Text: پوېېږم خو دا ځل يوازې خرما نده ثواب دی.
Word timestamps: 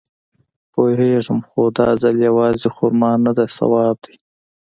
پوېېږم 0.71 1.39
خو 1.47 1.61
دا 1.77 1.89
ځل 2.01 2.15
يوازې 2.27 2.67
خرما 2.75 3.11
نده 3.23 3.45
ثواب 3.57 3.95
دی. 4.05 4.15